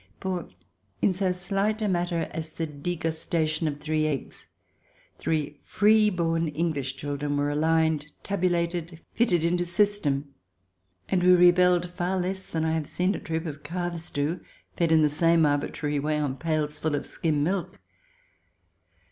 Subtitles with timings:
[0.19, 0.49] For
[0.99, 4.47] in so slight a matter as the degustation of three eggs,
[5.19, 10.33] three free born English children were aligned, tabulated, fitted into system,
[11.07, 14.39] and we re belled far less than I have seen a troop of calves do,
[14.75, 17.79] fed in the same arbitrary way, on pailsful of skim milk.